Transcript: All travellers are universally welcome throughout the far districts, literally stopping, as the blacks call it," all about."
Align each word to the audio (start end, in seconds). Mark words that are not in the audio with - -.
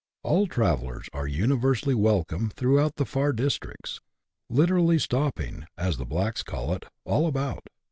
All 0.23 0.47
travellers 0.47 1.07
are 1.13 1.27
universally 1.27 1.93
welcome 1.93 2.49
throughout 2.49 2.95
the 2.95 3.05
far 3.05 3.31
districts, 3.33 4.01
literally 4.49 4.97
stopping, 4.97 5.67
as 5.77 5.97
the 5.97 6.07
blacks 6.07 6.41
call 6.41 6.73
it," 6.73 6.87
all 7.05 7.27
about." 7.27 7.67